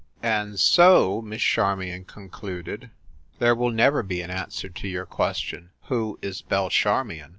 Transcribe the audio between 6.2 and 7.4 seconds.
is Belle Charmion